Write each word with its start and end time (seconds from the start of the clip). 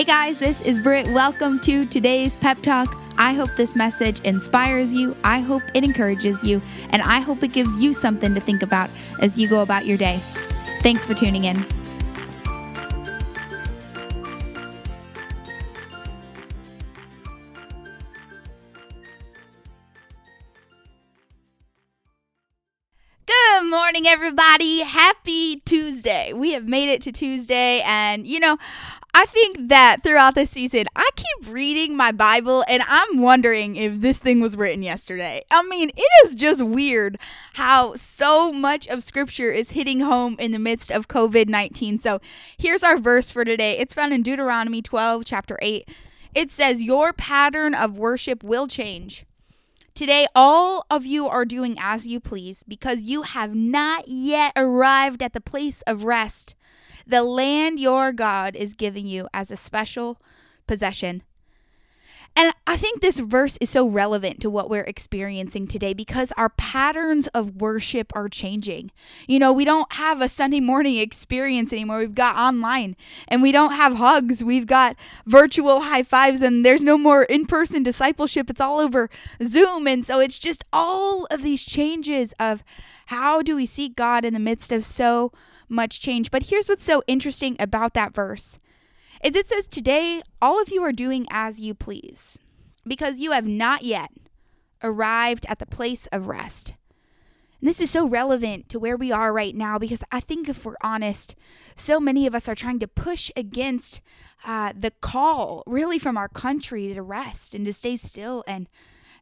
Hey 0.00 0.06
guys, 0.06 0.38
this 0.38 0.62
is 0.62 0.82
Britt. 0.82 1.08
Welcome 1.08 1.60
to 1.60 1.84
today's 1.84 2.34
Pep 2.34 2.62
Talk. 2.62 2.96
I 3.18 3.34
hope 3.34 3.50
this 3.56 3.76
message 3.76 4.18
inspires 4.20 4.94
you. 4.94 5.14
I 5.24 5.40
hope 5.40 5.62
it 5.74 5.84
encourages 5.84 6.42
you. 6.42 6.62
And 6.88 7.02
I 7.02 7.20
hope 7.20 7.42
it 7.42 7.52
gives 7.52 7.82
you 7.82 7.92
something 7.92 8.34
to 8.34 8.40
think 8.40 8.62
about 8.62 8.88
as 9.20 9.36
you 9.36 9.46
go 9.46 9.60
about 9.60 9.84
your 9.84 9.98
day. 9.98 10.18
Thanks 10.80 11.04
for 11.04 11.12
tuning 11.12 11.44
in. 11.44 11.66
Morning, 23.70 24.08
everybody. 24.08 24.80
Happy 24.80 25.60
Tuesday. 25.60 26.32
We 26.32 26.54
have 26.54 26.66
made 26.66 26.88
it 26.88 27.02
to 27.02 27.12
Tuesday, 27.12 27.80
and 27.86 28.26
you 28.26 28.40
know, 28.40 28.58
I 29.14 29.26
think 29.26 29.68
that 29.68 29.98
throughout 30.02 30.34
this 30.34 30.50
season, 30.50 30.86
I 30.96 31.08
keep 31.14 31.52
reading 31.52 31.96
my 31.96 32.10
Bible 32.10 32.64
and 32.68 32.82
I'm 32.88 33.20
wondering 33.20 33.76
if 33.76 34.00
this 34.00 34.18
thing 34.18 34.40
was 34.40 34.56
written 34.56 34.82
yesterday. 34.82 35.42
I 35.52 35.62
mean, 35.68 35.90
it 35.90 36.26
is 36.26 36.34
just 36.34 36.62
weird 36.62 37.16
how 37.52 37.94
so 37.94 38.52
much 38.52 38.88
of 38.88 39.04
scripture 39.04 39.52
is 39.52 39.70
hitting 39.70 40.00
home 40.00 40.34
in 40.40 40.50
the 40.50 40.58
midst 40.58 40.90
of 40.90 41.06
COVID 41.06 41.48
19. 41.48 42.00
So 42.00 42.20
here's 42.58 42.82
our 42.82 42.98
verse 42.98 43.30
for 43.30 43.44
today. 43.44 43.78
It's 43.78 43.94
found 43.94 44.12
in 44.12 44.24
Deuteronomy 44.24 44.82
12, 44.82 45.24
chapter 45.24 45.56
8. 45.62 45.88
It 46.34 46.50
says, 46.50 46.82
Your 46.82 47.12
pattern 47.12 47.76
of 47.76 47.96
worship 47.96 48.42
will 48.42 48.66
change. 48.66 49.26
Today, 50.00 50.26
all 50.34 50.86
of 50.88 51.04
you 51.04 51.28
are 51.28 51.44
doing 51.44 51.76
as 51.78 52.06
you 52.06 52.20
please 52.20 52.62
because 52.62 53.02
you 53.02 53.20
have 53.20 53.54
not 53.54 54.08
yet 54.08 54.54
arrived 54.56 55.22
at 55.22 55.34
the 55.34 55.42
place 55.42 55.82
of 55.82 56.04
rest 56.04 56.54
the 57.06 57.22
land 57.22 57.78
your 57.78 58.10
God 58.10 58.56
is 58.56 58.72
giving 58.72 59.06
you 59.06 59.28
as 59.34 59.50
a 59.50 59.58
special 59.58 60.18
possession. 60.66 61.22
And 62.40 62.54
I 62.66 62.78
think 62.78 63.02
this 63.02 63.18
verse 63.18 63.58
is 63.60 63.68
so 63.68 63.86
relevant 63.86 64.40
to 64.40 64.48
what 64.48 64.70
we're 64.70 64.80
experiencing 64.80 65.66
today 65.66 65.92
because 65.92 66.32
our 66.38 66.48
patterns 66.48 67.26
of 67.34 67.56
worship 67.56 68.16
are 68.16 68.30
changing. 68.30 68.92
You 69.28 69.38
know, 69.38 69.52
we 69.52 69.66
don't 69.66 69.92
have 69.92 70.22
a 70.22 70.28
Sunday 70.28 70.60
morning 70.60 70.96
experience 71.00 71.70
anymore. 71.70 71.98
We've 71.98 72.14
got 72.14 72.36
online 72.36 72.96
and 73.28 73.42
we 73.42 73.52
don't 73.52 73.72
have 73.72 73.96
hugs. 73.96 74.42
We've 74.42 74.66
got 74.66 74.96
virtual 75.26 75.82
high 75.82 76.02
fives 76.02 76.40
and 76.40 76.64
there's 76.64 76.82
no 76.82 76.96
more 76.96 77.24
in 77.24 77.44
person 77.44 77.82
discipleship. 77.82 78.48
It's 78.48 78.58
all 78.58 78.78
over 78.80 79.10
Zoom. 79.44 79.86
And 79.86 80.06
so 80.06 80.18
it's 80.18 80.38
just 80.38 80.64
all 80.72 81.26
of 81.26 81.42
these 81.42 81.62
changes 81.62 82.32
of 82.40 82.64
how 83.08 83.42
do 83.42 83.54
we 83.54 83.66
seek 83.66 83.96
God 83.96 84.24
in 84.24 84.32
the 84.32 84.40
midst 84.40 84.72
of 84.72 84.86
so 84.86 85.30
much 85.68 86.00
change. 86.00 86.30
But 86.30 86.44
here's 86.44 86.70
what's 86.70 86.84
so 86.84 87.02
interesting 87.06 87.54
about 87.58 87.92
that 87.92 88.14
verse 88.14 88.58
is 89.22 89.34
it 89.34 89.48
says 89.48 89.66
today 89.66 90.22
all 90.40 90.60
of 90.60 90.70
you 90.70 90.82
are 90.82 90.92
doing 90.92 91.26
as 91.30 91.60
you 91.60 91.74
please 91.74 92.38
because 92.86 93.18
you 93.18 93.32
have 93.32 93.46
not 93.46 93.82
yet 93.82 94.10
arrived 94.82 95.46
at 95.48 95.58
the 95.58 95.66
place 95.66 96.06
of 96.06 96.26
rest. 96.26 96.74
And 97.60 97.68
this 97.68 97.80
is 97.80 97.90
so 97.90 98.08
relevant 98.08 98.70
to 98.70 98.78
where 98.78 98.96
we 98.96 99.12
are 99.12 99.32
right 99.32 99.54
now 99.54 99.78
because 99.78 100.02
I 100.10 100.20
think 100.20 100.48
if 100.48 100.64
we're 100.64 100.76
honest, 100.82 101.34
so 101.76 102.00
many 102.00 102.26
of 102.26 102.34
us 102.34 102.48
are 102.48 102.54
trying 102.54 102.78
to 102.78 102.88
push 102.88 103.30
against 103.36 104.00
uh, 104.46 104.72
the 104.74 104.92
call 105.02 105.62
really 105.66 105.98
from 105.98 106.16
our 106.16 106.28
country 106.28 106.94
to 106.94 107.02
rest 107.02 107.54
and 107.54 107.66
to 107.66 107.72
stay 107.72 107.96
still 107.96 108.42
and 108.46 108.68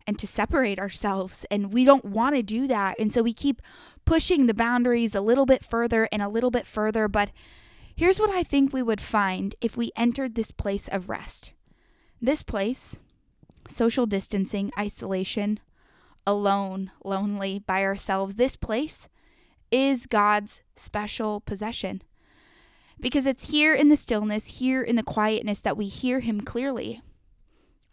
and 0.07 0.19
to 0.19 0.27
separate 0.27 0.79
ourselves 0.79 1.45
and 1.51 1.71
we 1.71 1.85
don't 1.85 2.05
want 2.05 2.35
to 2.35 2.43
do 2.43 2.67
that 2.67 2.99
and 2.99 3.13
so 3.13 3.23
we 3.23 3.35
keep 3.35 3.61
pushing 4.07 4.47
the 4.47 4.55
boundaries 4.55 5.15
a 5.15 5.21
little 5.21 5.45
bit 5.45 5.63
further 5.63 6.09
and 6.11 6.23
a 6.23 6.29
little 6.31 6.51
bit 6.51 6.67
further. 6.67 7.09
But 7.09 7.31
here's 7.99 8.21
what 8.21 8.31
I 8.31 8.45
think 8.45 8.73
we 8.73 8.81
would 8.81 9.01
find 9.01 9.57
if 9.61 9.77
we 9.77 9.91
entered 9.97 10.37
this 10.37 10.53
place 10.53 10.87
of 10.87 11.09
rest. 11.09 11.51
This 12.23 12.45
place, 12.45 13.01
social 13.67 14.07
distancing, 14.07 14.71
isolation, 14.79 15.59
alone, 16.25 16.93
lonely, 17.05 17.59
by 17.59 17.83
ourselves, 17.83 18.37
this 18.37 18.55
place 18.55 19.09
is 19.73 20.07
God's 20.07 20.61
special 20.77 21.41
possession. 21.41 22.03
Because 23.01 23.27
it's 23.27 23.51
here 23.51 23.75
in 23.75 23.89
the 23.89 23.97
stillness, 23.97 24.59
here 24.59 24.81
in 24.81 24.95
the 24.95 25.03
quietness, 25.03 25.61
that 25.63 25.77
we 25.77 25.89
hear 25.89 26.21
Him 26.21 26.41
clearly, 26.41 27.03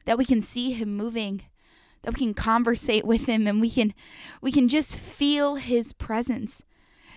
that 0.06 0.20
we 0.20 0.26
can 0.26 0.42
see 0.42 0.72
Him 0.74 0.96
moving, 0.96 1.42
that 2.04 2.14
we 2.14 2.20
can 2.20 2.36
conversate 2.36 3.06
with 3.08 3.26
him 3.26 3.48
and 3.48 3.60
we 3.60 3.72
can 3.72 3.94
we 4.40 4.52
can 4.52 4.70
just 4.70 4.96
feel 4.96 5.56
his 5.56 5.92
presence 5.92 6.62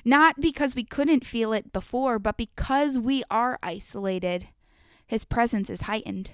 not 0.04 0.40
because 0.40 0.74
we 0.74 0.84
couldn't 0.84 1.26
feel 1.26 1.52
it 1.52 1.72
before 1.72 2.18
but 2.18 2.36
because 2.36 2.98
we 2.98 3.22
are 3.30 3.58
isolated 3.62 4.48
his 5.06 5.24
presence 5.24 5.68
is 5.70 5.82
heightened 5.82 6.32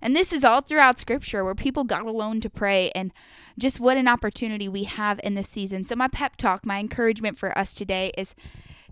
and 0.00 0.16
this 0.16 0.32
is 0.32 0.44
all 0.44 0.60
throughout 0.60 0.98
scripture 0.98 1.44
where 1.44 1.54
people 1.54 1.84
got 1.84 2.06
alone 2.06 2.40
to 2.40 2.50
pray 2.50 2.90
and 2.94 3.12
just 3.58 3.80
what 3.80 3.96
an 3.96 4.08
opportunity 4.08 4.68
we 4.68 4.84
have 4.84 5.20
in 5.22 5.34
this 5.34 5.48
season 5.48 5.84
so 5.84 5.94
my 5.94 6.08
pep 6.08 6.36
talk 6.36 6.66
my 6.66 6.78
encouragement 6.78 7.38
for 7.38 7.56
us 7.56 7.74
today 7.74 8.12
is 8.16 8.34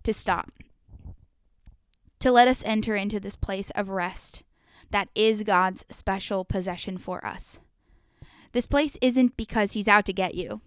to 0.03 0.13
stop 0.13 0.51
to 2.19 2.31
let 2.31 2.49
us 2.49 2.63
enter 2.65 2.95
into 2.95 3.19
this 3.19 3.37
place 3.37 3.71
of 3.71 3.89
rest 3.89 4.43
that 4.91 5.09
is 5.15 5.43
God's 5.43 5.85
special 5.89 6.45
possession 6.45 6.99
for 6.99 7.25
us. 7.25 7.59
This 8.53 8.67
place 8.67 8.97
isn't 9.01 9.37
because 9.37 9.73
he's 9.73 9.89
out 9.89 10.05
to 10.07 10.13
get 10.13 10.35
you, 10.35 10.61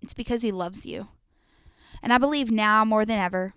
it's 0.00 0.14
because 0.14 0.42
he 0.42 0.52
loves 0.52 0.86
you. 0.86 1.08
And 2.02 2.12
I 2.12 2.18
believe 2.18 2.50
now 2.50 2.84
more 2.84 3.04
than 3.04 3.18
ever, 3.18 3.54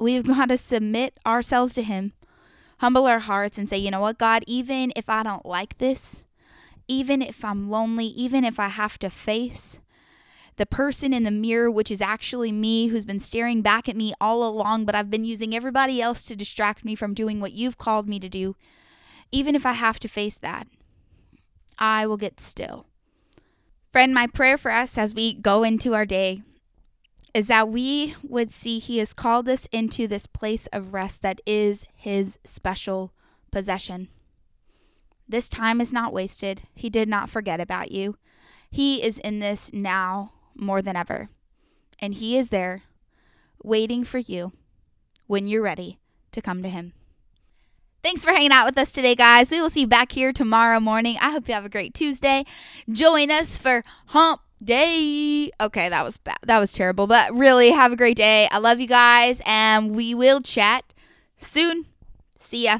we've 0.00 0.26
got 0.26 0.48
to 0.48 0.58
submit 0.58 1.18
ourselves 1.26 1.74
to 1.74 1.82
him, 1.82 2.12
humble 2.78 3.06
our 3.06 3.20
hearts, 3.20 3.58
and 3.58 3.68
say, 3.68 3.78
you 3.78 3.90
know 3.90 4.00
what, 4.00 4.18
God, 4.18 4.44
even 4.46 4.92
if 4.96 5.08
I 5.08 5.22
don't 5.22 5.46
like 5.46 5.78
this, 5.78 6.24
even 6.88 7.22
if 7.22 7.44
I'm 7.44 7.70
lonely, 7.70 8.06
even 8.06 8.44
if 8.44 8.58
I 8.58 8.68
have 8.68 8.98
to 9.00 9.10
face 9.10 9.78
the 10.56 10.66
person 10.66 11.12
in 11.12 11.22
the 11.22 11.30
mirror, 11.30 11.70
which 11.70 11.90
is 11.90 12.00
actually 12.00 12.52
me, 12.52 12.88
who's 12.88 13.04
been 13.04 13.20
staring 13.20 13.62
back 13.62 13.88
at 13.88 13.96
me 13.96 14.12
all 14.20 14.44
along, 14.44 14.84
but 14.84 14.94
I've 14.94 15.10
been 15.10 15.24
using 15.24 15.54
everybody 15.54 16.02
else 16.02 16.26
to 16.26 16.36
distract 16.36 16.84
me 16.84 16.94
from 16.94 17.14
doing 17.14 17.40
what 17.40 17.52
you've 17.52 17.78
called 17.78 18.08
me 18.08 18.20
to 18.20 18.28
do, 18.28 18.56
even 19.30 19.54
if 19.54 19.64
I 19.64 19.72
have 19.72 19.98
to 20.00 20.08
face 20.08 20.36
that, 20.38 20.66
I 21.78 22.06
will 22.06 22.18
get 22.18 22.38
still. 22.38 22.86
Friend, 23.90 24.12
my 24.12 24.26
prayer 24.26 24.58
for 24.58 24.70
us 24.70 24.98
as 24.98 25.14
we 25.14 25.32
go 25.32 25.62
into 25.62 25.94
our 25.94 26.06
day 26.06 26.42
is 27.34 27.46
that 27.46 27.68
we 27.68 28.14
would 28.22 28.50
see 28.50 28.78
He 28.78 28.98
has 28.98 29.14
called 29.14 29.48
us 29.48 29.66
into 29.72 30.06
this 30.06 30.26
place 30.26 30.66
of 30.72 30.92
rest 30.92 31.22
that 31.22 31.40
is 31.46 31.86
His 31.94 32.38
special 32.44 33.12
possession. 33.50 34.08
This 35.28 35.48
time 35.48 35.80
is 35.80 35.92
not 35.92 36.12
wasted. 36.12 36.62
He 36.74 36.90
did 36.90 37.08
not 37.08 37.30
forget 37.30 37.60
about 37.60 37.90
you. 37.90 38.16
He 38.70 39.02
is 39.02 39.18
in 39.18 39.38
this 39.38 39.70
now 39.72 40.32
more 40.54 40.82
than 40.82 40.96
ever. 40.96 41.30
And 41.98 42.14
He 42.14 42.36
is 42.36 42.50
there 42.50 42.82
waiting 43.62 44.04
for 44.04 44.18
you 44.18 44.52
when 45.26 45.46
you're 45.46 45.62
ready 45.62 45.98
to 46.32 46.42
come 46.42 46.62
to 46.62 46.68
Him. 46.68 46.92
Thanks 48.02 48.24
for 48.24 48.32
hanging 48.32 48.50
out 48.50 48.66
with 48.66 48.76
us 48.78 48.92
today, 48.92 49.14
guys. 49.14 49.52
We 49.52 49.60
will 49.60 49.70
see 49.70 49.82
you 49.82 49.86
back 49.86 50.10
here 50.10 50.32
tomorrow 50.32 50.80
morning. 50.80 51.16
I 51.20 51.30
hope 51.30 51.46
you 51.46 51.54
have 51.54 51.64
a 51.64 51.68
great 51.68 51.94
Tuesday. 51.94 52.44
Join 52.90 53.30
us 53.30 53.56
for 53.56 53.84
Hump 54.06 54.40
Day. 54.64 55.50
Okay, 55.60 55.88
that 55.88 56.04
was 56.04 56.16
bad. 56.16 56.38
That 56.44 56.58
was 56.58 56.72
terrible, 56.72 57.06
but 57.06 57.32
really 57.34 57.70
have 57.70 57.92
a 57.92 57.96
great 57.96 58.16
day. 58.16 58.48
I 58.50 58.58
love 58.58 58.80
you 58.80 58.86
guys, 58.86 59.40
and 59.44 59.94
we 59.94 60.14
will 60.14 60.40
chat 60.40 60.84
soon. 61.38 61.86
See 62.38 62.64
ya. 62.64 62.78